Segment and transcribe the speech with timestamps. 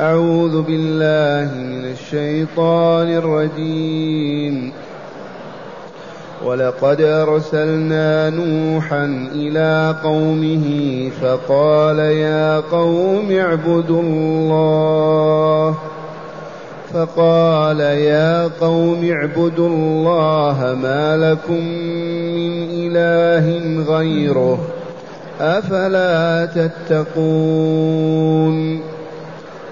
[0.00, 4.72] أعوذ بالله من الشيطان الرجيم.
[6.44, 10.64] ولقد أرسلنا نوحا إلى قومه
[11.22, 15.74] فقال يا قوم اعبدوا الله.
[16.92, 21.64] فقال يا قوم اعبدوا الله ما لكم
[22.34, 23.46] من إله
[23.96, 24.58] غيره
[25.40, 26.48] أفلا
[26.88, 28.80] تتقون؟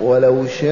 [0.00, 0.70] ولو شاء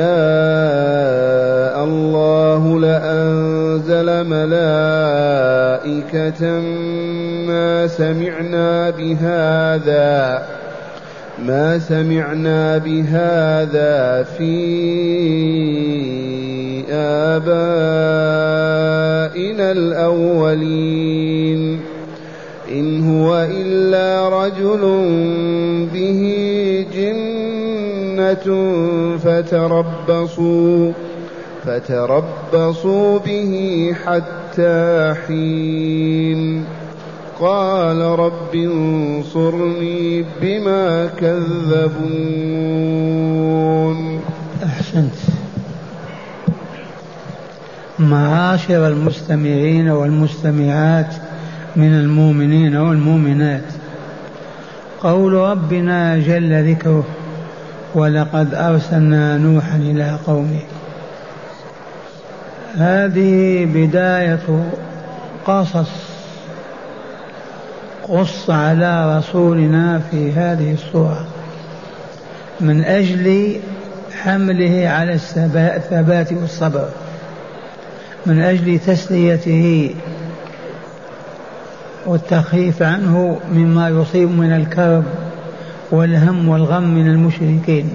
[1.85, 5.41] الله لأنزل ملائكة
[7.47, 10.43] ما سمعنا بهذا
[11.47, 14.59] ما سمعنا بهذا في
[16.91, 17.69] آبائنا
[19.73, 21.39] الأولين.
[22.71, 24.81] إن هو إلا رجل
[25.95, 26.48] به
[29.19, 30.93] فتربصوا
[31.65, 36.65] فتربصوا به حتى حين.
[37.41, 42.19] قال رب انصرني بما كذبون.
[44.65, 45.15] أحسنت.
[47.99, 51.15] معاشر المستمعين والمستمعات
[51.77, 53.65] من المؤمنين والمؤمنات
[55.03, 57.05] قول ربنا جل ذكره
[57.95, 60.61] ولقد أرسلنا نوحا إلى قومه.
[62.77, 64.71] هذه بداية
[65.47, 65.91] قصص
[68.09, 71.27] قص على رسولنا في هذه الصورة.
[72.61, 73.57] من أجل
[74.23, 76.89] حمله على الثبات والصبر.
[78.27, 79.95] من أجل تسليته
[82.07, 85.05] والتخفيف عنه مما يصيب من الكرب.
[85.91, 87.91] والهم والغم من المشركين.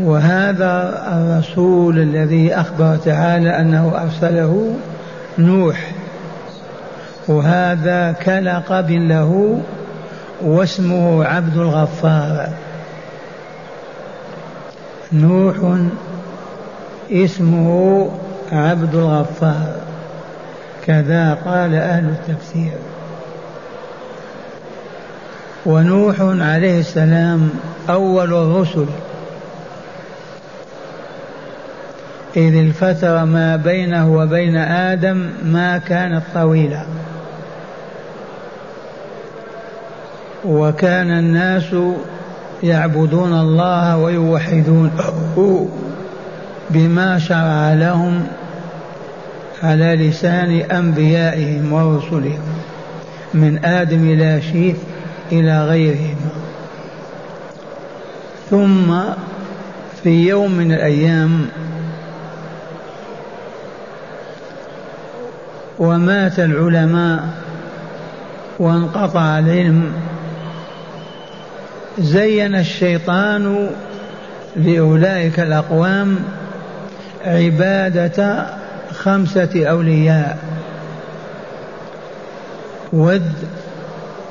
[0.00, 4.74] وهذا الرسول الذي أخبر تعالى أنه أرسله
[5.38, 5.90] نوح.
[7.28, 9.60] وهذا كلقب له
[10.42, 12.48] واسمه عبد الغفار.
[15.12, 15.56] نوح
[17.12, 18.10] اسمه
[18.52, 19.74] عبد الغفار.
[20.86, 22.78] كذا قال أهل التفسير.
[25.66, 27.50] ونوح عليه السلام
[27.90, 28.86] أول الرسل.
[32.36, 36.84] إذ الفترة ما بينه وبين آدم ما كانت طويلة.
[40.44, 41.74] وكان الناس
[42.62, 45.68] يعبدون الله ويوحدونه
[46.70, 48.26] بما شرع لهم
[49.62, 52.40] على لسان أنبيائهم ورسلهم.
[53.34, 54.76] من آدم إلى شيث
[55.32, 56.16] إلى غيرهم
[58.50, 58.94] ثم
[60.02, 61.46] في يوم من الأيام
[65.78, 67.28] ومات العلماء
[68.58, 69.92] وانقطع العلم
[71.98, 73.70] زين الشيطان
[74.56, 76.18] لأولئك الأقوام
[77.24, 78.46] عبادة
[78.92, 80.38] خمسة أولياء
[82.92, 83.32] ود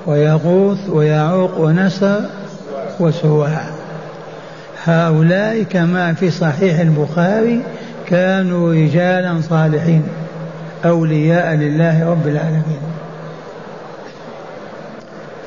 [0.06, 2.22] ويغوث ويعوق ونسر
[3.00, 3.62] وسواع
[4.86, 7.62] هؤلاء كما في صحيح البخاري
[8.08, 10.04] كانوا رجالا صالحين
[10.86, 12.82] أولياء لله رب العالمين.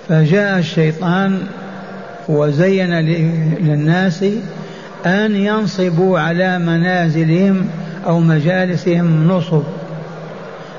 [0.08, 1.40] فجاء الشيطان
[2.28, 2.94] وزين
[3.60, 4.24] للناس
[5.06, 7.68] أن ينصبوا على منازلهم
[8.06, 9.62] أو مجالسهم نصب.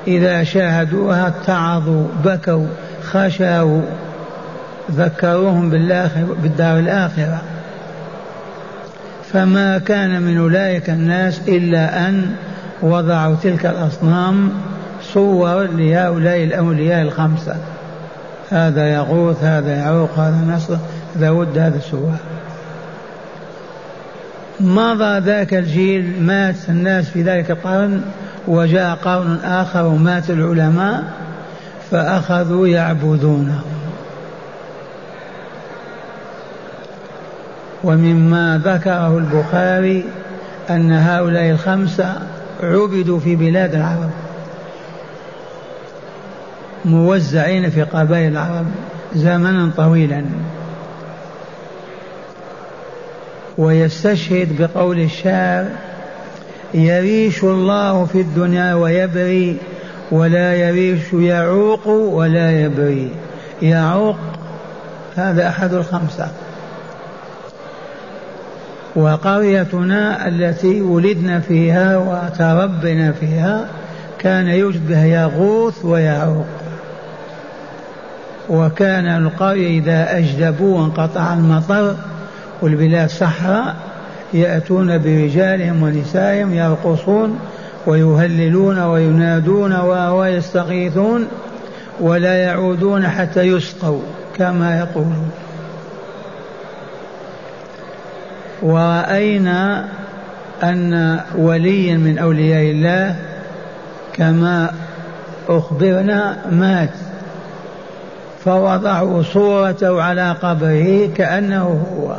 [0.07, 2.67] إذا شاهدوها اتعظوا بكوا
[3.07, 3.81] خشوا
[4.91, 5.69] ذكروهم
[6.43, 7.41] بالدار الآخرة.
[9.33, 12.35] فما كان من أولئك الناس إلا أن
[12.81, 14.51] وضعوا تلك الأصنام
[15.13, 17.55] صور لهؤلاء الأولياء الخمسة.
[18.49, 20.77] هذا يغوث هذا يعوق هذا نصر
[21.15, 22.17] هذا ود هذا سواء
[24.59, 28.01] مضى ذاك الجيل مات الناس في ذلك القرن
[28.47, 31.03] وجاء قرن آخر ومات العلماء.
[31.91, 33.61] فأخذوا يعبدونه.
[37.83, 40.05] ومما ذكره البخاري
[40.69, 42.15] أن هؤلاء الخمسة
[42.63, 44.09] عبدوا في بلاد العرب
[46.85, 48.65] موزعين في قبائل العرب
[49.15, 50.25] زمنا طويلا.
[53.57, 55.65] ويستشهد بقول الشاعر
[56.73, 59.57] يريش الله في الدنيا ويبري
[60.11, 63.11] ولا يريش يعوق ولا يبري
[63.61, 64.17] يعوق
[65.15, 66.27] هذا أحد الخمسة.
[68.95, 73.67] وقريتنا التي ولدنا فيها وتربنا فيها
[74.19, 76.45] كان بها يغوث ويعوق.
[78.49, 81.95] وكان القرية إذا أجدبوا وانقطع المطر
[82.61, 83.75] والبلاد صحراء
[84.33, 87.39] يأتون برجالهم ونسائهم يرقصون
[87.87, 91.27] ويهللون وينادون ويستغيثون
[91.99, 94.01] ولا يعودون حتى يسقوا
[94.37, 95.31] كما يقولون.
[98.61, 99.85] ورأينا
[100.63, 103.15] أن وليا من أولياء الله
[104.13, 104.73] كما
[105.49, 106.93] أخبرنا مات
[108.45, 112.15] فوضعوا صورته على قبره كأنه هو.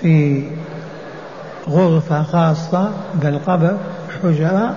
[0.00, 0.42] في
[1.70, 3.76] غرفة خاصة بالقبر
[4.22, 4.74] حجرة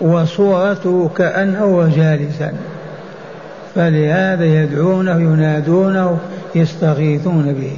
[0.00, 2.52] وصورته كأنه جالسا.
[3.74, 6.18] فلهذا يدعونه ينادونه
[6.54, 7.76] يستغيثون به.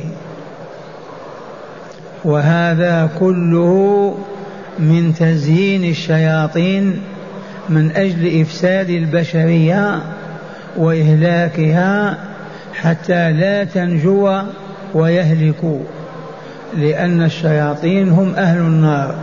[2.24, 4.14] وهذا كله
[4.78, 7.02] من تزيين الشياطين
[7.68, 9.98] من أجل إفساد البشرية
[10.76, 12.18] وإهلاكها
[12.74, 14.40] حتى لا تنجو
[14.94, 15.78] ويهلكوا.
[16.74, 19.14] لأن الشياطين هم أهل النار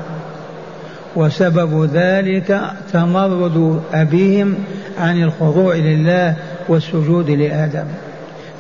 [1.16, 2.62] وسبب ذلك
[2.94, 4.56] تمرد أبيهم
[5.00, 6.36] عن الخضوع لله
[6.70, 7.86] والسجود لآدم.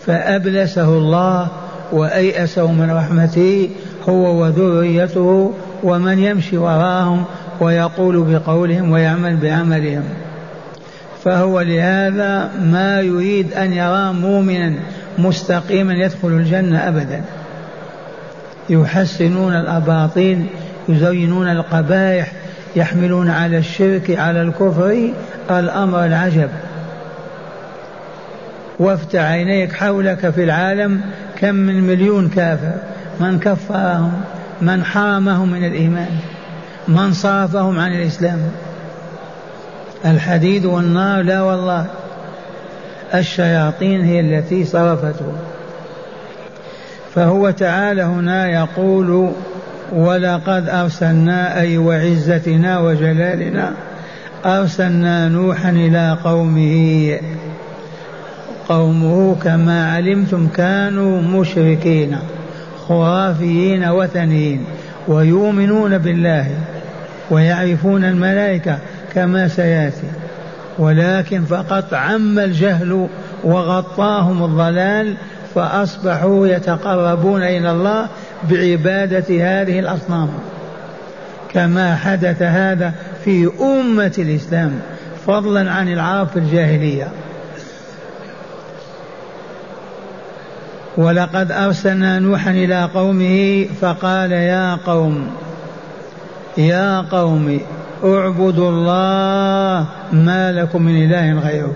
[0.06, 1.48] فأبلسه الله
[1.92, 3.70] وأيأسه من رحمته
[4.10, 5.54] هو وذريته
[5.84, 7.24] ومن يمشي وراهم
[7.62, 10.04] ويقول بقولهم ويعمل بعملهم.
[11.24, 14.76] فهو لهذا ما يريد أن يرى مؤمنا
[15.18, 17.22] مستقيما يدخل الجنة ابدا.
[18.70, 20.46] يحسنون الأباطيل
[20.90, 22.32] يزينون القبائح
[22.76, 25.10] يحملون على الشرك على الكفر
[25.52, 26.50] الأمر العجب.
[28.80, 31.02] وافتح عينيك حولك في العالم
[31.40, 32.74] كم من مليون كافر.
[33.20, 34.22] من كفرهم
[34.62, 36.10] من حرمهم من الإيمان
[36.88, 38.40] من صرفهم عن الإسلام.
[40.06, 41.86] الحديد والنار لا والله.
[43.14, 45.34] الشياطين هي التي صرفته.
[47.16, 49.32] فهو تعالى هنا يقول
[49.92, 53.72] ولقد أرسلنا أي وعزتنا وجلالنا
[54.46, 57.20] أرسلنا نوحا إلى قومه
[58.70, 62.18] قومه كما علمتم كانوا مشركين
[62.88, 64.64] خرافيين وثنيين
[65.08, 66.48] ويؤمنون بالله
[67.32, 68.78] ويعرفون الملائكة
[69.14, 70.08] كما سيأتي
[70.80, 73.08] ولكن فقط عم الجهل
[73.44, 75.14] وغطاهم الضلال
[75.56, 78.08] فأصبحوا يتقربون إلى الله
[78.50, 80.30] بعبادة هذه الأصنام.
[81.54, 82.94] كما حدث هذا
[83.26, 84.80] في أمة الإسلام
[85.28, 87.08] فضلا عن العرب في الجاهلية.
[90.98, 95.28] ولقد أرسلنا نوحا إلى قومه فقال يا قوم
[96.58, 97.60] يا قوم
[98.04, 101.76] اعبدوا الله ما لكم من إله غيره.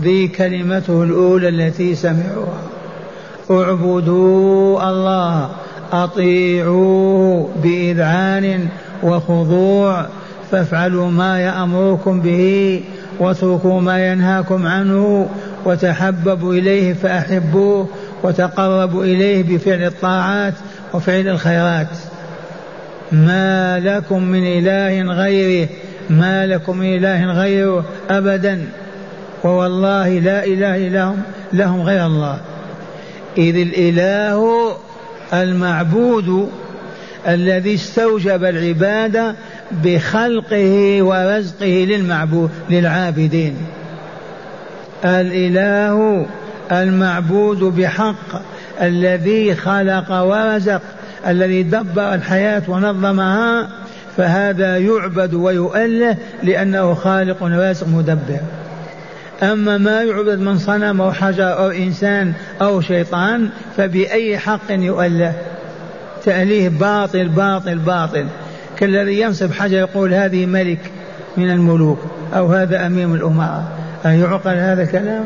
[0.00, 2.62] ذي كلمته الأولى التي سمعوها.
[3.50, 5.50] اعبدوا الله
[5.92, 8.68] أطيعوه بإذعان
[9.02, 10.06] وخضوع
[10.50, 12.80] فافعلوا ما يأمركم به
[13.18, 15.28] واتركوا ما ينهاكم عنه
[15.64, 17.88] وتحببوا إليه فأحبوه
[18.22, 20.54] وتقربوا إليه بفعل الطاعات
[20.94, 21.88] وفعل الخيرات.
[23.12, 25.68] ما لكم من إله غيره
[26.10, 28.64] ما لكم من إله غيره أبدا.
[29.44, 32.40] ووالله لا إله لهم لهم غير الله.
[33.38, 34.72] إذ الإله
[35.32, 36.50] المعبود
[37.28, 39.34] الذي استوجب العبادة
[39.72, 43.56] بخلقه ورزقه للمعبود للعابدين.
[45.04, 46.26] الإله
[46.72, 48.42] المعبود بحق
[48.82, 50.82] الذي خلق ورزق
[51.26, 53.68] الذي دبر الحياة ونظمها
[54.16, 58.40] فهذا يعبد ويؤله لأنه خالق رازق مدبر.
[59.42, 65.32] أما ما يعبد من صنم أو حجر أو إنسان أو شيطان فبأي حق يؤله؟
[66.24, 68.26] تأليه باطل باطل باطل.
[68.78, 70.78] كالذي ينصب حجر يقول هذه ملك
[71.36, 71.98] من الملوك
[72.34, 73.64] أو هذا أمير من الأمراء
[74.06, 75.24] أيعقل هذا الكلام؟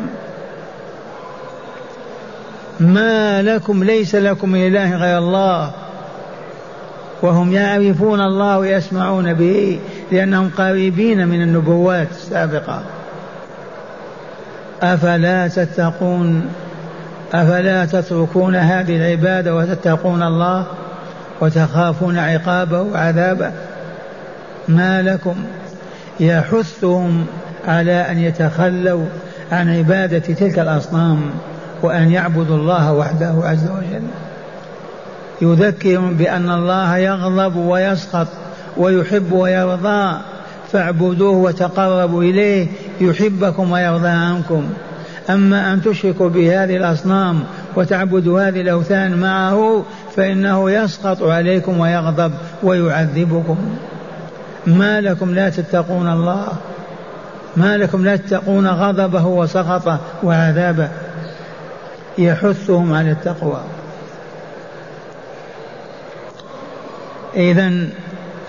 [2.81, 5.71] ما لكم ليس لكم من إله غير الله.
[7.23, 9.81] وهم يعرفون الله ويسمعون به
[10.13, 12.83] لأنهم قريبين من النبوات السابقة.
[14.83, 16.45] أفلا تتقون
[17.35, 20.67] أفلا تتركون هذه العبادة وتتقون الله
[21.41, 23.53] وتخافون عقابه وعذابه؟
[24.69, 25.35] ما لكم؟
[26.21, 27.27] يحثهم
[27.69, 29.05] على أن يتخلوا
[29.53, 31.21] عن عبادة تلك الأصنام
[31.83, 34.03] وأن يعبدوا الله وحده عز وجل.
[35.43, 38.27] يذكرهم بأن الله يغضب ويسخط
[38.77, 40.17] ويحب ويرضى.
[40.73, 42.67] فاعبدوه وتقربوا إليه
[43.01, 44.65] يحبكم ويرضى عنكم.
[45.31, 47.45] أما أن تشركوا بهذه الأصنام
[47.77, 49.85] وتعبدوا هذه الأوثان معه
[50.17, 53.57] فإنه يسقط عليكم ويغضب ويعذبكم.
[54.67, 56.49] ما لكم لا تتقون الله.
[57.57, 60.89] ما لكم لا تتقون غضبه وسخطه وعذابه.
[62.19, 63.61] يحثهم على التقوى.
[67.37, 67.73] إذا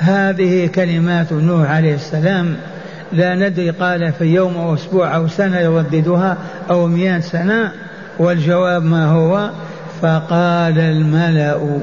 [0.03, 2.55] هذه كلمات نوح عليه السلام
[3.11, 6.37] لا ندري قال في يوم أو أسبوع أو سنة يرددها
[6.69, 7.71] أو مئة سنة
[8.19, 9.49] والجواب ما هو؟
[10.01, 11.79] فقال الملأ.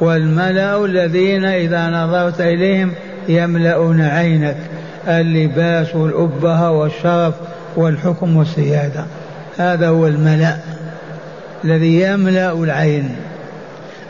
[0.00, 2.92] والملأ الذين إذا نظرت إليهم
[3.28, 4.56] يملؤون عينك
[5.08, 7.34] اللباس والأبهة والشرف
[7.76, 9.04] والحكم والسيادة.
[9.58, 10.56] هذا هو الملأ
[11.64, 13.16] الذي يملأ العين.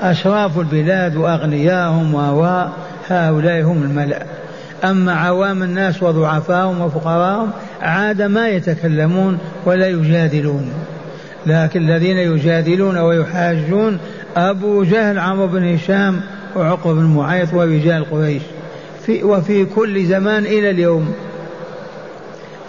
[0.03, 2.67] أشراف البلاد وأغنياهم و
[3.09, 4.23] هؤلاء هم الملأ.
[4.85, 7.51] أما عوام الناس وضعفاهم وفقراهم
[7.83, 10.71] عاد ما يتكلمون ولا يجادلون.
[11.47, 13.99] لكن الذين يجادلون ويحاجون
[14.37, 16.21] أبو جهل عمرو بن هشام
[16.57, 18.43] وعقب بن معيط ورجال قريش.
[19.07, 21.13] في وفي كل زمان إلى اليوم.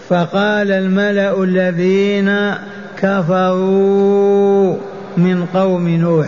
[0.09, 2.53] فقال الملأ الذين
[2.97, 4.75] كفروا
[5.17, 6.27] من قوم نوح.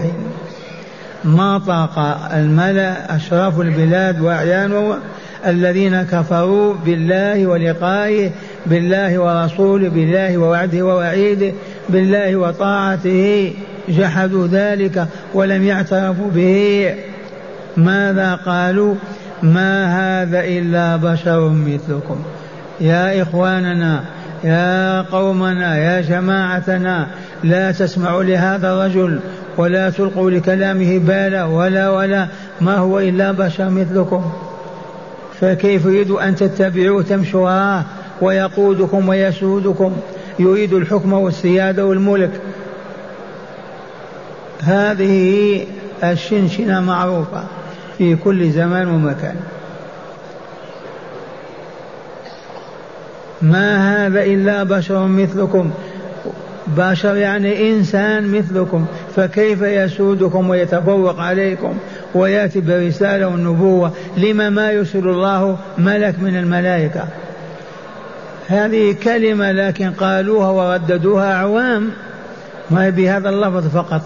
[1.25, 1.99] نطق
[2.33, 4.99] الملأ أشراف البلاد وأعيانهم
[5.47, 8.29] الذين كفروا بالله ولقائه
[8.65, 11.51] بالله ورسوله بالله ووعده ووعيده
[11.89, 13.53] بالله وطاعته.
[13.89, 16.95] جحدوا ذلك ولم يعترفوا به.
[17.77, 18.95] ماذا قالوا؟
[19.43, 22.23] ما هذا إلا بشر مثلكم.
[22.81, 24.03] يا إخواننا
[24.43, 27.07] يا قومنا يا جماعتنا
[27.43, 29.19] لا تسمعوا لهذا الرجل.
[29.60, 32.28] ولا تلقوا لكلامه بالا ولا ولا
[32.62, 34.32] ما هو إلا بشر مثلكم.
[35.42, 37.82] فكيف يريد أن تتبعوه تمشوا
[38.22, 39.98] ويقودكم ويسودكم؟
[40.39, 42.32] يريد الحكم والسيادة والملك.
[44.63, 45.66] هذه
[46.04, 47.44] الشنشنة معروفة
[47.98, 49.36] في كل زمان ومكان.
[53.42, 55.72] ما هذا إلا بشر مثلكم؟
[56.78, 58.86] بشر يعني إنسان مثلكم.
[59.19, 61.77] فكيف يسودكم ويتفوق عليكم
[62.15, 67.03] ويأتي برسالة والنبوة لما ما يرسل الله ملك من الملائكة؟
[68.47, 71.89] هذه كلمة لكن قالوها ورددوها أعوام.
[72.71, 74.01] ما بهذا اللفظ فقط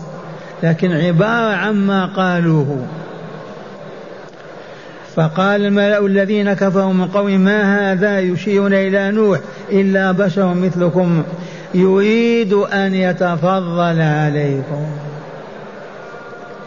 [0.64, 2.86] لكن عبارة عما قالوه.
[5.16, 9.40] فقال الملأ الذين كفروا من قوم ما هذا يشيرون إلى نوح
[9.72, 11.24] إلا بشر مثلكم
[11.74, 14.86] يريد أن يتفضل عليكم.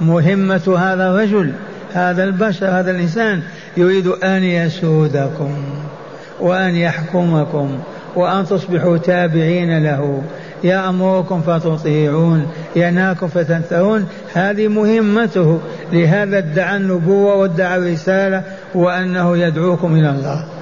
[0.00, 1.52] مهمة هذا الرجل
[1.92, 3.42] هذا البشر هذا الإنسان.
[3.76, 5.50] يريد أن يسودكم
[6.40, 7.78] وأن يحكمكم
[8.16, 10.22] وأن تصبحوا تابعين له.
[10.64, 12.46] يأمركم فتطيعون
[12.76, 15.60] ينهاكم فتنتهون هذه مهمته.
[15.92, 18.42] لهذا ادعى النبوة وادعى الرسالة
[18.74, 20.55] وأنه يدعوكم إلى الله.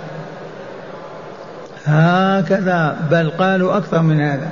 [1.84, 4.48] هكذا بل قالوا أكثر من هذا.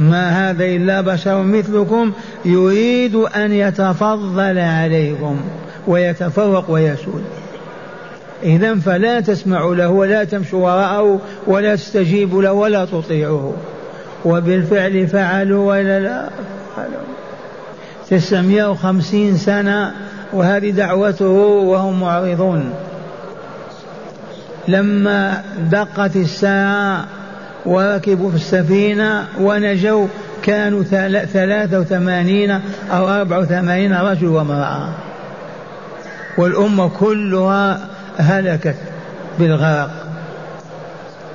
[0.00, 2.12] ما هذا إلا بشر مثلكم
[2.44, 5.40] يريد أن يتفضل عليكم
[5.86, 7.24] ويتفوق ويسود.
[8.42, 13.54] إذا فلا تسمعوا له ولا تمشوا وراءه ولا تستجيبوا له ولا تطيعوه.
[14.24, 16.28] وبالفعل فعلوا ولا لا
[16.76, 17.06] فعلوا.
[18.10, 19.92] تسعمائة وخمسين سنة
[20.32, 22.70] وهذه دعوته وهم معرضون.
[24.68, 27.04] لما دقت الساعة
[27.66, 30.06] وركبوا في السفينة ونجوا
[30.42, 30.82] كانوا
[31.32, 34.88] ثلاثة وثمانين أو أربعة وثمانين رجل وامرأة.
[36.38, 37.80] والأمة كلها
[38.18, 38.76] هلكت
[39.38, 39.90] بالغرق.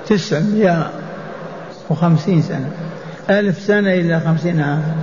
[0.07, 0.91] تسعمائة
[1.89, 2.69] وخمسين سنة.
[3.29, 4.95] ألف سنة إلا خمسين عاما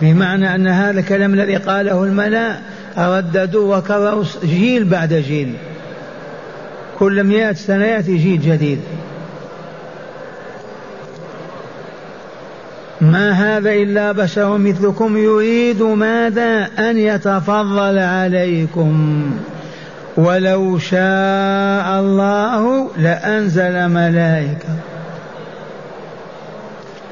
[0.00, 2.56] بمعنى أن هذا الكلام الذي قاله الملأ
[2.98, 5.54] رددوا وكرروا جيل بعد جيل.
[7.00, 8.80] كل مئة سنة يأتي جيل جديد.
[13.00, 19.22] ما هذا إلا بشر مثلكم يريد ماذا أن يتفضل عليكم.
[20.16, 24.76] ولو شاء الله لأنزل ملائكة.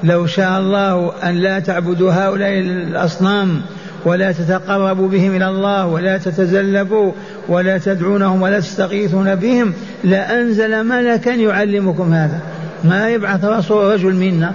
[0.03, 3.63] لو شاء الله أن لا تعبدوا هؤلاء الأصنام
[4.05, 7.13] ولا تتقربوا بهم إلى الله ولا تتزلفوا
[7.49, 9.73] ولا تدعونهم ولا تستغيثون بهم
[10.05, 12.41] لأنزل ملكا يعلمكم هذا.
[12.85, 14.55] ما يبعث رسول رجل منا.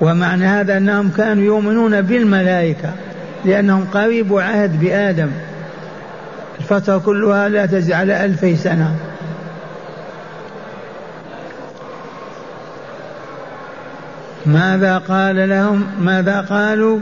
[0.00, 2.90] ومعنى هذا أنهم كانوا يؤمنون بالملائكة
[3.44, 5.30] لأنهم قريب عهد بآدم.
[6.60, 8.94] الفترة كلها لا تزيد على ألفي سنة.
[14.46, 17.00] ماذا قال لهم؟ ماذا قالوا؟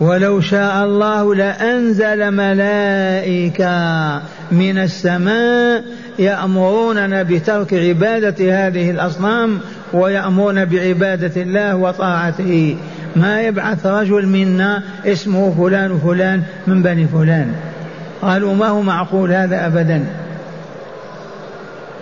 [0.00, 5.84] ولو شاء الله لأنزل ملائكة من السماء
[6.18, 9.58] يأمروننا بترك عبادة هذه الأصنام
[9.92, 12.76] ويأمرون بعبادة الله وطاعته.
[13.16, 17.52] ما يبعث رجل منا اسمه فلان وفلان من بني فلان.
[18.22, 20.04] قالوا ما هو معقول هذا أبدا؟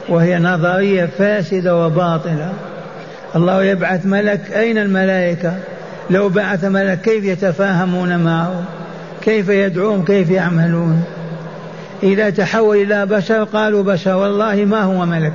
[0.08, 2.52] وهي نظرية فاسدة وباطلة.
[3.36, 4.40] الله يبعث ملك.
[4.56, 5.52] أين الملائكة؟
[6.10, 8.62] لو بعث ملك كيف يتفاهمون معه؟
[9.22, 11.04] كيف يدعوهم؟ كيف يعملون؟
[12.02, 15.32] إذا تحول إلى بشر قالوا بشر والله ما هو ملك.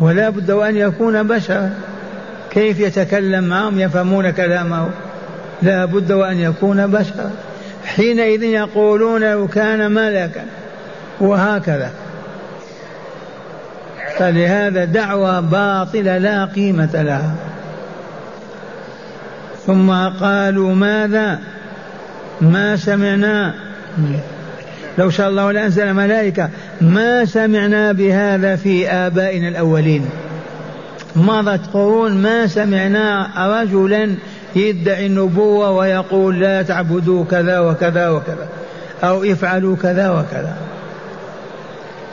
[0.00, 1.70] ولا بد وأن يكون بشرا
[2.50, 4.88] كيف يتكلم معهم؟ يفهمون كلامه.
[5.62, 7.30] لا بد وأن يكون بشرا
[7.84, 10.44] حينئذ يقولون لو كان ملكا.
[11.20, 11.90] وهكذا.
[14.18, 17.34] فلهذا دعوة باطلة لا قيمة لها.
[19.66, 19.90] ثم
[20.20, 21.38] قالوا ماذا؟
[22.40, 23.54] ما سمعنا؟
[24.98, 26.48] لو شاء الله لأنزل ملائكة.
[26.80, 30.08] ما سمعنا بهذا في آبائنا الأولين؟
[31.16, 34.14] مضت قرون ما سمعنا رجلا
[34.56, 38.48] يدعي النبوة ويقول لا تعبدوا كذا وكذا وكذا
[39.04, 40.56] أو افعلوا كذا وكذا.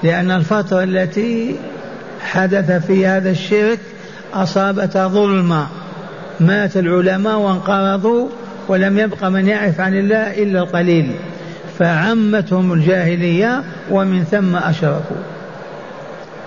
[0.04, 1.56] لأن الفترة التي
[2.22, 3.80] حدث في هذا الشرك
[4.34, 5.68] أصابت ظلما.
[6.42, 8.30] مات العلماء وانقرضوا
[8.68, 11.12] ولم يبق من يعرف عن الله إلا القليل.
[11.80, 15.18] فعمتهم الجاهلية ومن ثم أشركوا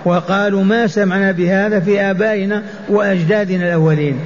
[0.05, 4.19] وقالوا ما سمعنا بهذا في آبائنا وأجدادنا الأولين.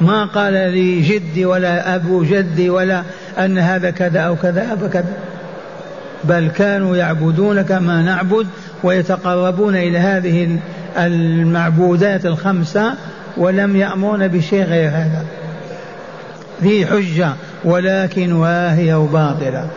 [0.00, 3.02] ما قال لي جدي ولا أبو جدي ولا
[3.38, 5.14] أن هذا كذا أو كذا أو كذا
[6.24, 8.46] بل كانوا يعبدون كما نعبد
[8.82, 10.58] ويتقربون إلى هذه
[10.98, 12.94] المعبودات الخمسة
[13.36, 15.24] ولم يأمرون بشيء غير هذا.
[16.60, 17.32] في حجة
[17.64, 19.68] ولكن واهية وباطلة.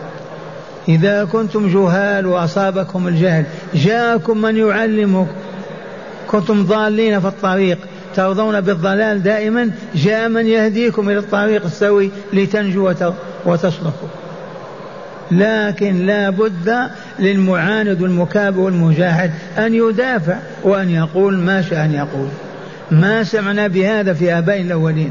[0.88, 3.44] إذا كنتم جهال وأصابكم الجهل
[3.74, 5.28] جاءكم من يعلمك.
[6.28, 7.78] كنتم ضالين في الطريق
[8.14, 12.92] ترضون بالضلال دائما جاء من يهديكم إلى الطريق السوي لتنجو
[13.46, 14.08] وتصلحوا
[15.30, 22.28] لكن لا بد للمعاند والمكابر والمجاهد أن يدافع وأن يقول ما شاء أن يقول.
[22.90, 25.10] ما سمعنا بهذا في آبائنا الأولين.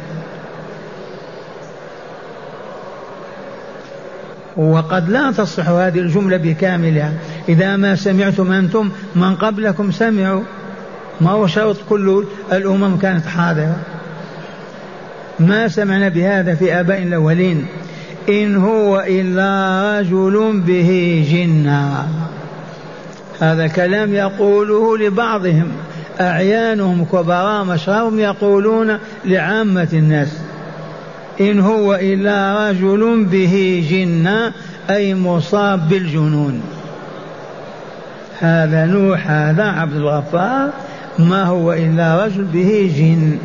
[4.57, 7.13] وقد لا تصح هذه الجملة بكاملها.
[7.49, 10.43] إذا ما سمعتم أنتم من قبلكم سمعوا.
[11.21, 13.75] ما هو شرط كل الأمم كانت حاضرة.
[15.39, 17.65] ما سمعنا بهذا في آبائنا الأولين.
[18.29, 22.07] إن هو إلا رجل به جنة.
[23.39, 25.71] هذا كلام يقوله لبعضهم.
[26.21, 30.37] أعيانهم كبراء مشرهم يقولون لعامة الناس
[31.41, 34.53] إن هو إلا رجل به جنة
[34.89, 36.61] أي مصاب بالجنون.
[38.39, 40.69] هذا نوح هذا عبد الغفار
[41.19, 43.37] ما هو إلا رجل به جن.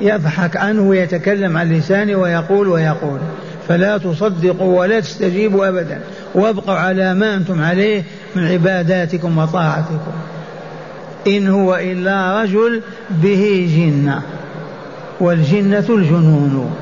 [0.00, 3.18] يضحك عنه ويتكلم عن لسانه ويقول ويقول
[3.68, 6.00] فلا تصدقوا ولا تستجيبوا أبدا.
[6.34, 8.02] وابقوا على ما أنتم عليه
[8.36, 10.12] من عباداتكم وطاعتكم.
[11.26, 14.22] إن هو إلا رجل به جنة
[15.20, 16.76] والجنة الجنون.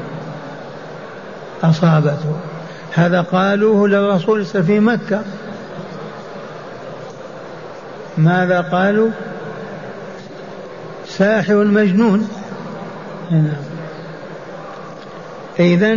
[1.62, 2.37] أصابته.
[2.94, 5.22] هذا قالوه للرسول في مكة.
[8.18, 9.11] ماذا قالوا؟
[11.09, 12.29] ساحر مجنون
[15.59, 15.96] إذا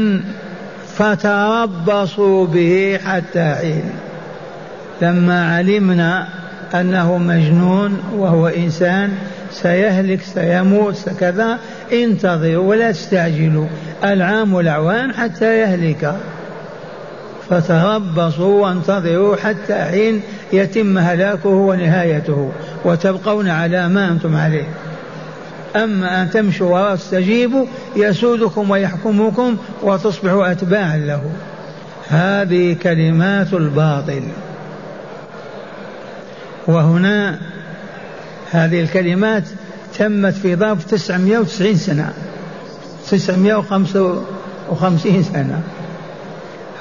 [0.98, 3.90] فتربصوا به حتى حين.
[5.02, 6.28] لما علمنا
[6.76, 9.12] أنه مجنون وهو إنسان
[9.52, 11.60] سيهلك سيموت كذا
[11.94, 13.68] انتظروا ولا تستعجلوا
[14.04, 16.16] العام والأعوام حتى يهلك.
[17.50, 20.22] فتربصوا وانتظروا حتى حين
[20.54, 22.52] يتم هلاكه ونهايته
[22.86, 24.68] وتبقون على ما أنتم عليه.
[25.76, 31.22] أما أن تمشوا وتستجيبوا يسودكم ويحكمكم وتصبحوا أتباعا له.
[32.10, 34.24] هذه كلمات الباطل.
[36.68, 37.40] وهنا
[38.52, 39.44] هذه الكلمات
[39.98, 42.14] تمت في ظرف 990 سنة.
[43.10, 45.62] 955 سنة.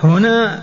[0.03, 0.62] هنا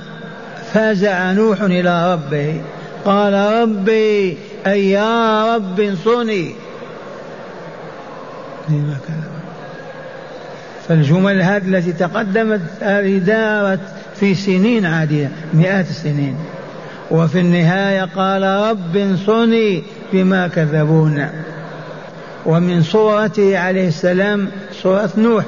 [0.74, 2.62] فازع نوح إلى ربه.
[3.06, 6.56] قال ربي أي يا رب انصرني.
[10.88, 13.80] فالجمل هذه التي تقدمت هذه دارت
[14.16, 16.36] في سنين عادية مئات السنين.
[17.12, 21.30] وفي النهاية قال رب انصرني بما كذبون.
[22.46, 24.48] ومن صورته عليه السلام
[24.84, 25.44] صورة نوح.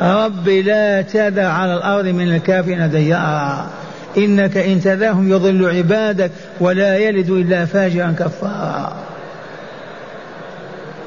[0.00, 3.70] رب لا تذر على الأرض من الكافرين ديارا
[4.16, 8.96] إنك إن تذرهم يضل عبادك ولا يلد إلا فاجرا كفارا.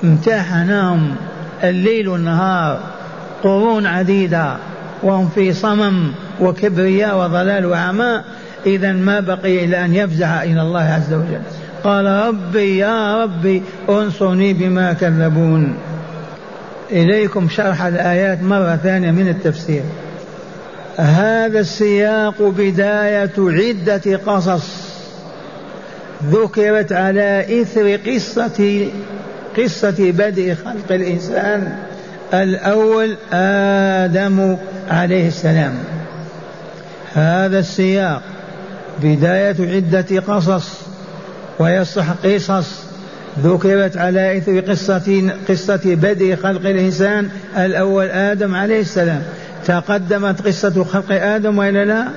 [0.03, 1.15] امتحنهم
[1.63, 2.79] الليل والنهار
[3.43, 4.55] قرون عديدة
[5.03, 8.21] وهم في صمم وكبرياء وضلال وعمى.
[8.65, 11.41] إذا ما بقي إلا أن يفزع إلى الله عز وجل.
[11.83, 15.77] قال ربي يا ربي أنصرني بما كذبون.
[16.91, 19.83] إليكم شرح الآيات مرة ثانية من التفسير.
[20.97, 24.89] هذا السياق بداية عدة قصص
[26.31, 28.87] ذكرت على إثر قصة
[29.57, 31.77] قصة بدء خلق الإنسان
[32.33, 34.57] الأول آدم
[34.89, 35.73] عليه السلام.
[37.13, 38.21] هذا السياق
[39.03, 40.69] بداية عدة قصص
[41.59, 42.83] ويصح قصص
[43.43, 49.23] ذكرت على إثر قصة قصة بدء خلق الإنسان الأول آدم عليه السلام.
[49.65, 52.07] تقدمت قصة خلق آدم وإلا لا؟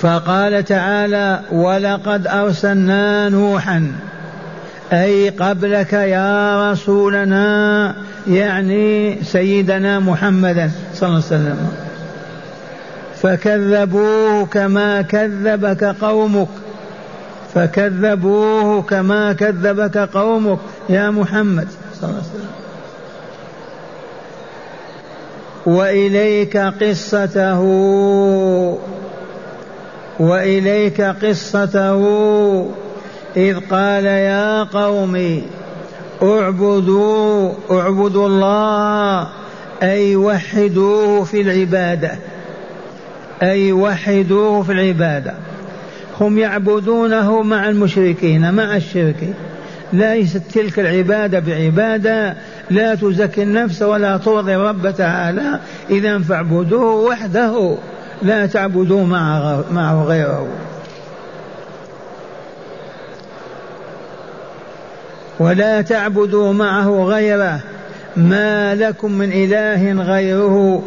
[0.00, 3.92] فقال تعالى ولقد أرسلنا نوحا
[4.92, 7.94] أي قبلك يا رسولنا
[8.28, 11.87] يعني سيدنا محمدا صلى الله عليه وسلم.
[13.22, 16.48] فكذبوه كما كذبك قومك.
[17.54, 20.58] فكذبوه كما كذبك قومك.
[20.88, 21.68] يا محمد.
[22.00, 22.48] صلى الله عليه وسلم
[25.66, 27.60] وإليك قصته.
[30.20, 32.00] وإليك قصته.
[33.36, 35.42] إذ قال يا قوم
[36.22, 39.28] اعبدوا اعبدوا الله
[39.82, 42.37] أي وحدوه في العبادة.
[43.42, 45.34] أي وحدوه في العبادة.
[46.20, 49.34] هم يعبدونه مع المشركين مع الشرك.
[49.92, 52.34] ليست تلك العبادة بعبادة.
[52.70, 55.60] لا تزكي النفس ولا ترضي رب تعالى.
[55.90, 57.74] إذا فاعبدوه وحده.
[58.22, 59.06] لا تعبدوا
[59.72, 60.48] معه غيره.
[65.40, 67.60] ولا تعبدوا معه غيره.
[68.16, 70.82] ما لكم من إله غيره.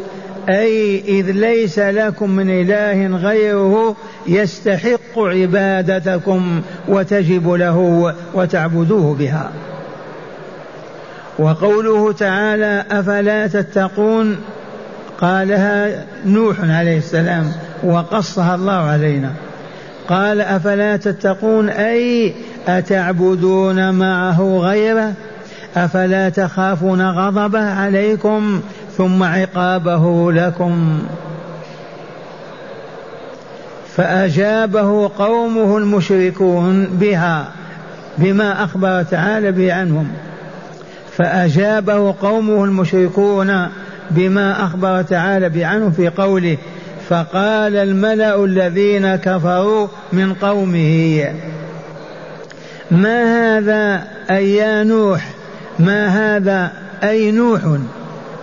[0.48, 9.50] أي إذ ليس لكم من إله غيره يستحق عبادتكم وتجب له وتعبدوه بها.
[11.38, 14.36] وقوله تعالى أفلا تتقون
[15.20, 17.52] قالها نوح عليه السلام
[17.84, 19.32] وقصها الله علينا.
[20.08, 22.34] قال أفلا تتقون أي
[22.68, 25.12] أتعبدون معه غيره؟
[25.76, 28.60] أفلا تخافون غضبه عليكم
[29.02, 31.02] ثم عقابه لكم.
[33.96, 37.48] فأجابه قومه المشركون بها
[38.18, 40.08] بما أخبر تعالى به عنهم.
[41.16, 43.68] فأجابه قومه المشركون
[44.10, 46.56] بما أخبر تعالى به عنهم في قوله
[47.08, 51.24] فقال الملأ الذين كفروا من قومه
[52.90, 53.22] ما
[53.56, 55.28] هذا أي يا نوح؟
[55.78, 57.60] ما هذا أي نوح؟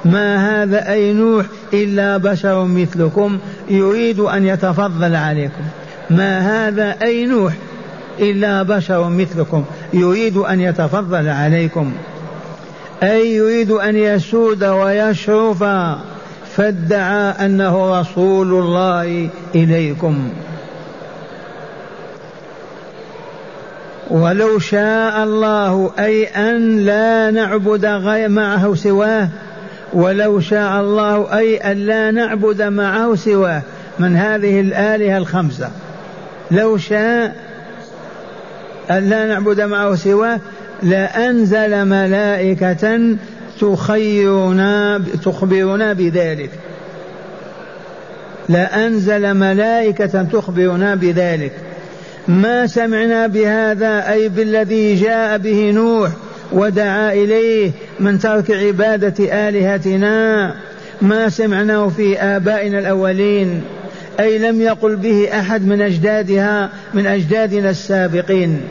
[0.06, 5.64] ما هذا أي نوح إلا بشر مثلكم يريد أن يتفضل عليكم.
[6.10, 7.54] ما هذا أي نوح
[8.20, 11.92] إلا بشر مثلكم يريد أن يتفضل عليكم.
[13.04, 15.64] أي يريد أن يسود ويشرف
[16.56, 20.30] فادعى أنه رسول الله إليكم.
[24.10, 29.30] ولو شاء الله أي أن لا نعبد غير معه سواه
[29.94, 33.62] ولو شاء الله أي أن لا نعبد معه سواه
[34.00, 35.70] من هذه الآلهة الخمسة.
[36.52, 37.36] لو شاء
[38.92, 40.40] أن لا نعبد معه سواه
[40.84, 43.16] لأنزل ملائكة
[43.62, 46.50] تخيرنا تخبرنا بذلك.
[48.50, 51.52] لأنزل ملائكة تخبرنا بذلك.
[52.28, 56.12] ما سمعنا بهذا أي بالذي جاء به نوح
[56.52, 60.54] ودعا إليه من ترك عبادة آلهتنا
[61.02, 63.62] ما سمعناه في آبائنا الأولين
[64.20, 68.62] أي لم يقل به أحد من أجدادها من أجدادنا السابقين.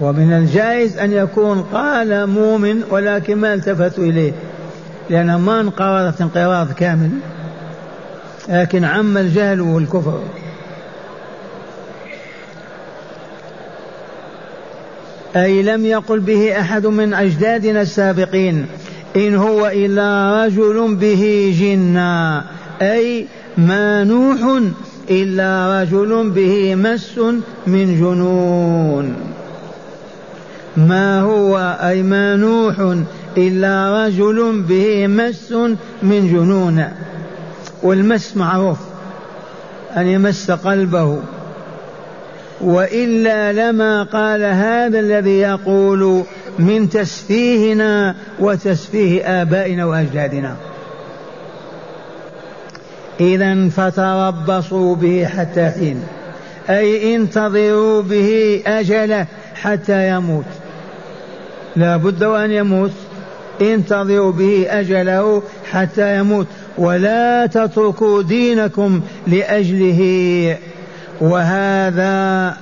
[0.00, 4.32] ومن الجائز أن يكون قال مؤمن ولكن ما التفتوا إليه
[5.10, 7.10] لأنه ما انقرضت انقراض كامل
[8.48, 10.20] لكن عم الجهل والكفر.
[15.36, 18.66] أي لم يقل به أحد من أجدادنا السابقين
[19.16, 22.44] إن هو إلا رجل به جنة
[22.82, 23.26] أي
[23.58, 24.62] ما نوح
[25.10, 27.18] إلا رجل به مس
[27.66, 29.16] من جنون.
[30.76, 32.96] ما هو أي ما نوح
[33.36, 35.52] إلا رجل به مس
[36.02, 36.84] من جنون.
[37.82, 38.78] والمس معروف
[39.96, 41.18] أن يمس قلبه.
[42.62, 46.22] وإلا لما قال هذا الذي يقول
[46.58, 50.56] من تسفيهنا وتسفيه آبائنا وأجدادنا.
[53.20, 56.02] إذا فتربصوا به حتى حين.
[56.70, 60.44] أي انتظروا به أجله حتى يموت.
[61.76, 62.92] لا بد وان يموت.
[63.62, 66.46] انتظروا به أجله حتى يموت.
[66.78, 70.56] ولا تتركوا دينكم لأجله
[71.20, 72.56] وهذا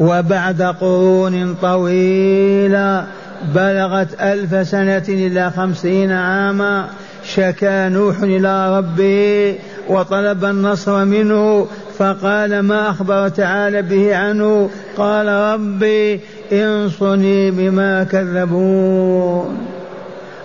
[0.00, 3.06] وبعد قرون طويلة
[3.54, 6.86] بلغت ألف سنة إلى خمسين عاما
[7.24, 11.66] شكا نوح إلى ربه وطلب النصر منه
[11.98, 16.20] فقال ما أخبر تعالى به عنه؟ قال ربي
[16.52, 19.72] انصني بما كذبون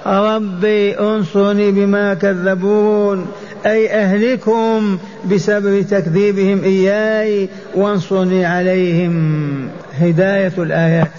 [0.07, 3.27] ربي انصني بما كذبون.
[3.67, 4.99] أي أهلكهم
[5.31, 9.69] بسبب تكذيبهم إياي وانصرني عليهم.
[9.93, 11.11] هداية الآيات.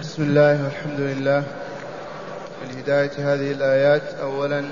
[0.00, 1.42] بسم الله والحمد لله.
[2.62, 4.64] من هداية هذه الآيات أولا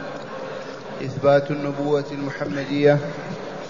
[1.04, 2.98] إثبات النبوة المحمدية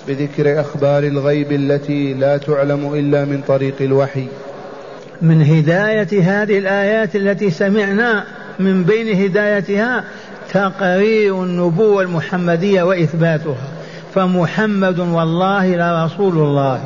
[0.08, 4.26] بذكر أخبار الغيب التي لا تعلم إلا من طريق الوحي.
[5.22, 8.24] من هداية هذه الآيات التي سمعنا
[8.58, 10.04] من بين هدايتها
[10.52, 13.68] تقرير النبوة المحمدية وإثباتها.
[14.14, 16.80] فمحمد والله لرسول الله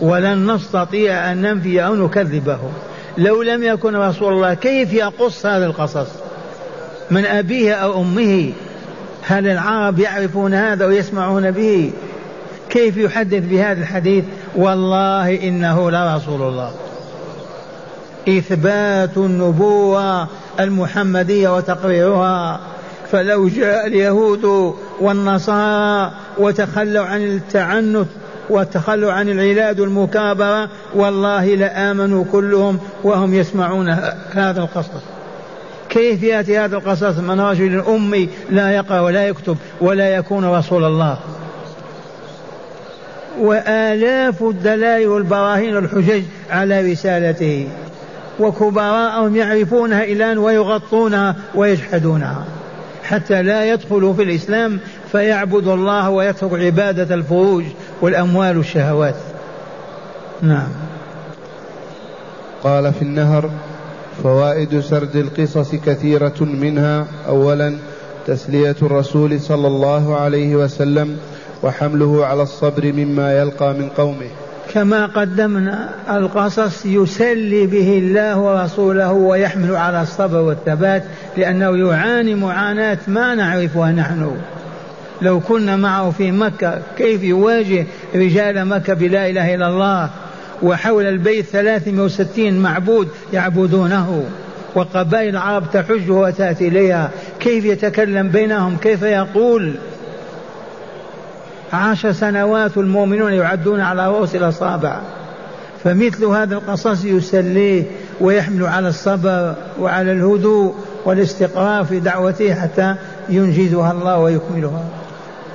[0.00, 2.58] ولن نستطيع أن ننفي أو نكذبه.
[3.18, 6.08] لو لم يكن رسول الله كيف يقص هذا القصص؟
[7.10, 8.52] من أبيه أو أمه؟
[9.22, 11.90] هل العرب يعرفون هذا ويسمعون به؟
[12.70, 14.24] كيف يحدث بهذا الحديث؟
[14.56, 16.70] والله إنه لرسول الله.
[18.28, 20.28] إثبات النبوة
[20.60, 22.60] المحمدية وتقريرها.
[23.12, 28.06] فلو جاء اليهود والنصارى وتخلوا عن التعنت
[28.50, 33.88] وتخلوا عن العلاد والمكابرة والله لآمنوا كلهم وهم يسمعون
[34.32, 35.02] هذا القصص.
[35.88, 41.18] كيف يأتي هذا القصص؟ من رجل أمي لا يقرأ ولا يكتب ولا يكون رسول الله.
[43.40, 47.68] وآلاف الدلائل والبراهين والحجج على رسالته.
[48.40, 52.44] وكبراءهم يعرفونها الآن ويغطونها ويجحدونها.
[53.08, 54.78] حتى لا يدخلوا في الإسلام
[55.12, 57.64] فيعبد الله ويترك عبادة الفروج
[58.02, 59.14] والأموال والشهوات.
[60.42, 60.68] نعم.
[62.64, 63.50] قال في النهر
[64.22, 67.76] فوائد سرد القصص كثيرة منها أولا
[68.26, 71.16] تسلية الرسول صلى الله عليه وسلم
[71.62, 74.30] وحمله على الصبر مما يلقى من قومه.
[74.74, 81.04] كما قدمنا القصص يسلي به الله ورسوله ويحمل على الصبر والثبات
[81.36, 84.36] لأنه يعاني معاناة ما نعرفها نحن.
[85.22, 90.10] لو كنا معه في مكة كيف يواجه رجال مكة بلا إله إلا الله؟
[90.62, 94.24] وحول البيت 360 معبود يعبدونه
[94.74, 97.10] وقبائل العرب تحج وتأتي إليها.
[97.40, 99.74] كيف يتكلم بينهم؟ كيف يقول؟
[101.72, 105.00] عشر سنوات المؤمنون يعدون على رؤوس الأصابع.
[105.84, 107.84] فمثل هذا القصص يسليه
[108.20, 112.94] ويحمل على الصبر وعلى الهدوء والاستقرار في دعوته حتى
[113.28, 114.84] ينجزها الله ويكملها.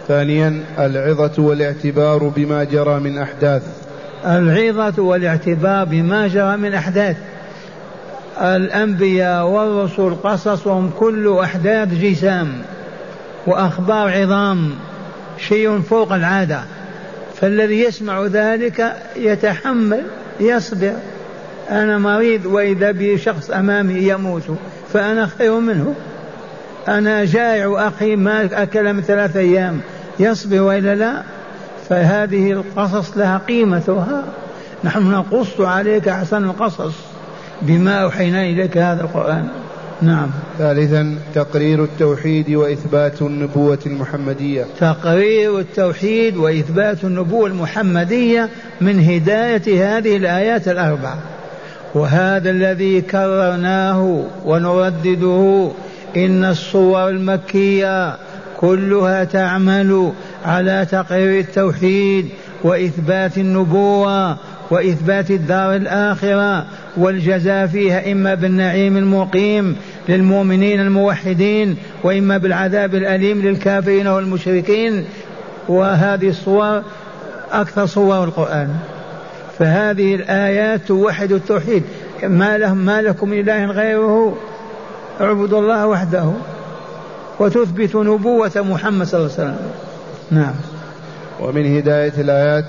[0.08, 3.64] ثانيا العظة والاعتبار بما جرى من أحداث.
[4.26, 7.18] العظة والاعتبار بما جرى من أحداث.
[8.42, 12.48] الأنبياء والرسل قصصهم كل أحداث جسام
[13.48, 14.72] وأخبار عظام.
[15.38, 16.62] شيء فوق العادة.
[17.36, 20.04] فالذي يسمع ذلك يتحمل
[20.40, 20.94] يصبر.
[21.70, 24.44] أنا مريض وإذا بي شخص أمامي يموت
[24.94, 25.96] فأنا خير منه.
[26.88, 29.82] أنا جائع أخي ما أكل من ثلاثة أيام
[30.20, 31.24] يصبر وإلا لا؟
[31.90, 34.24] فهذه القصص لها قيمتها.
[34.84, 36.94] نحن نقص عليك أحسن القصص
[37.62, 39.48] بما أوحينا إليك هذا القرآن.
[40.06, 40.30] نعم.
[40.58, 44.66] ثالثا تقرير التوحيد وإثبات النبوة المحمدية.
[44.80, 48.50] تقرير التوحيد وإثبات النبوة المحمدية
[48.82, 51.16] من هداية هذه الآيات الأربع
[51.96, 55.72] وهذا الذي كررناه ونردده
[56.18, 58.18] إن الصور المكية
[58.58, 60.12] كلها تعمل
[60.46, 62.30] على تقرير التوحيد
[62.64, 64.38] وإثبات النبوة
[64.72, 66.66] وإثبات الدار الآخرة
[66.98, 69.76] والجزاء فيها إما بالنعيم المقيم
[70.10, 75.06] للمؤمنين الموحدين وإما بالعذاب الأليم للكافرين والمشركين.
[75.68, 76.82] وهذه الصور
[77.52, 78.76] أكثر صور القرآن.
[79.60, 81.84] فهذه الآيات توحد التوحيد.
[82.24, 84.38] ما لهم ما لكم من إله غيره
[85.22, 86.32] اعبدوا الله وحده.
[87.40, 89.58] وتثبت نبوة محمد صلى الله عليه وسلم.
[90.32, 90.54] نعم.
[91.40, 92.66] ومن هداية الآيات